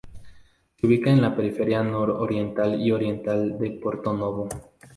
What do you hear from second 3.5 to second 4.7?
de Porto Novo.